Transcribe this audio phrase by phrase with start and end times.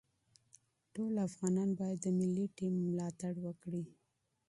[0.93, 3.83] ټول افغانان باید د ملي ټیم ملاتړ وکړي.